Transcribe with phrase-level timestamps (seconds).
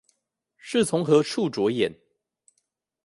[0.57, 1.93] 是從何處著眼？